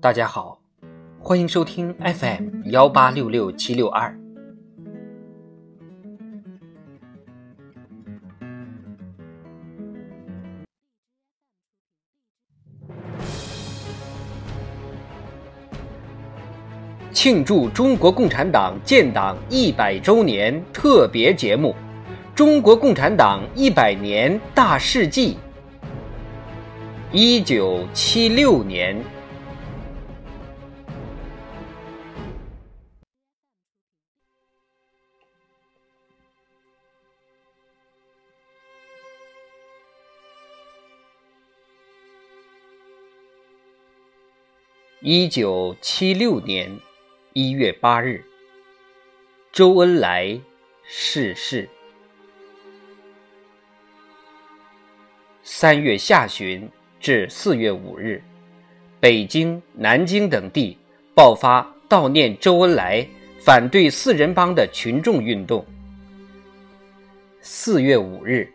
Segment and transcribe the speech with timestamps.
[0.00, 0.60] 大家好，
[1.18, 4.16] 欢迎收听 FM 幺八六六七六二。
[17.10, 21.74] 庆祝中国共产党建党一百周年特别节目
[22.36, 25.34] 《中国共产党一百年大事记》。
[27.10, 28.96] 一九七六年，
[45.00, 46.68] 一九七六年
[47.32, 48.24] 一月八日，
[49.52, 50.36] 周恩来
[50.82, 51.68] 逝世。
[55.44, 56.68] 三月下旬。
[57.00, 58.20] 至四月五日，
[58.98, 60.76] 北京、南京等地
[61.14, 63.06] 爆发悼念周恩来、
[63.38, 65.64] 反对四人帮的群众运动。
[67.40, 68.52] 四月五日，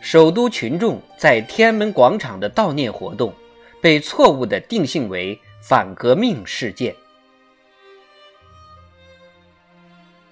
[0.00, 3.34] 首都群众在天安门广场的悼念活动
[3.82, 6.94] 被错误地定性为反革命事件。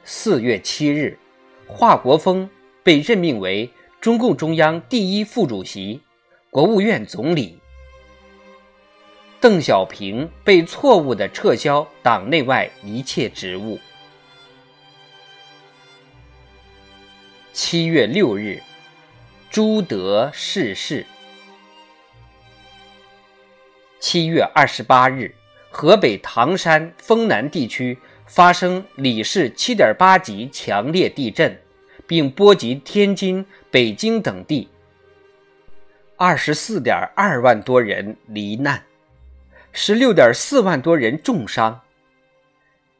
[0.04, 1.18] 四月七日，
[1.66, 2.50] 华国锋
[2.82, 6.02] 被任命为中共中央第一副主席。
[6.50, 7.58] 国务院总理
[9.40, 13.80] 邓小平被错误的撤销党内外一切职务。
[17.54, 18.62] 七月六日，
[19.50, 21.06] 朱德逝世。
[24.12, 25.34] 七月二十八日，
[25.70, 27.96] 河北唐山丰南地区
[28.26, 31.58] 发生里氏七点八级强烈地震，
[32.06, 34.68] 并波及天津、北京等地。
[36.18, 38.82] 二十四点二万多人罹难，
[39.72, 41.80] 十六点四万多人重伤。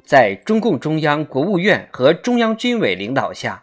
[0.03, 3.63] 在中共中央、国务院和中央军委领导下，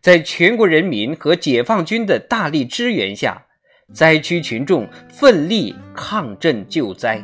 [0.00, 3.46] 在全国人民和解放军的大力支援下，
[3.92, 7.22] 灾区群众奋力抗震救灾。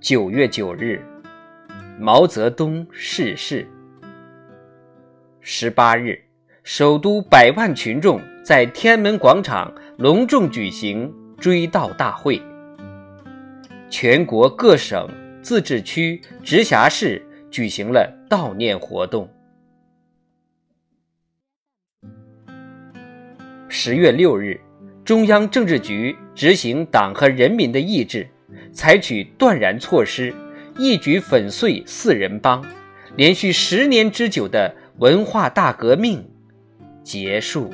[0.00, 1.02] 九月九日，
[1.98, 3.66] 毛泽东逝世。
[5.40, 6.20] 十八日。
[6.62, 12.40] 首都百万群众在天安门广场隆重举行追悼大会，
[13.90, 15.06] 全国各省、
[15.42, 19.28] 自治区、直辖市举行了悼念活动。
[23.76, 24.60] 十月六日，
[25.04, 28.24] 中央政治局执行党和人民的意志，
[28.72, 30.32] 采取断然措施，
[30.78, 32.64] 一举粉碎四人帮，
[33.16, 36.24] 连续十年之久的文化大革命。
[37.02, 37.68] 结束。